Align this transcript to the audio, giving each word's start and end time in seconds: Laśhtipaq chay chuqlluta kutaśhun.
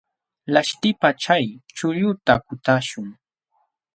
Laśhtipaq 0.53 1.15
chay 1.23 1.45
chuqlluta 1.75 2.33
kutaśhun. 2.45 3.07